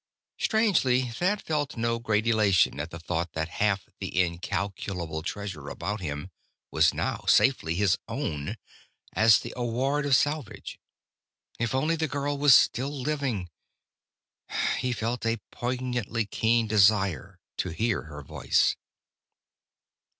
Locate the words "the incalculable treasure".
3.99-5.69